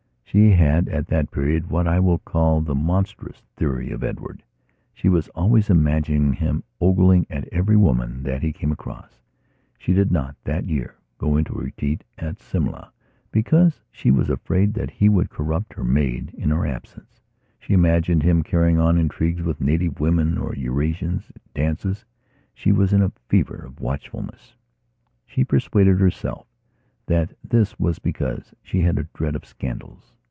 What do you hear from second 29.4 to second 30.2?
scandals.